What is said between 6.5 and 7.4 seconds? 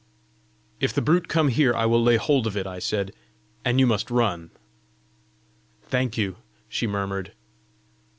she murmured.